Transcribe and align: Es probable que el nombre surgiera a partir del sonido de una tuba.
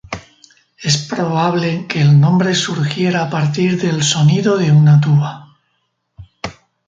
Es 0.81 0.97
probable 1.05 1.85
que 1.85 2.01
el 2.01 2.19
nombre 2.19 2.55
surgiera 2.55 3.21
a 3.23 3.29
partir 3.29 3.79
del 3.79 4.01
sonido 4.01 4.57
de 4.57 4.71
una 4.71 4.99
tuba. 4.99 5.53